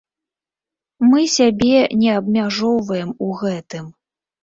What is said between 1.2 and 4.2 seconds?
сябе не абмяжоўваем у гэтым.